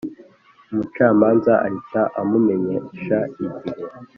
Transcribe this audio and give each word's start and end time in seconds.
Umucamanza 0.71 1.51
ahita 1.67 2.01
amumenyesha 2.21 3.17
igihe 3.45 3.83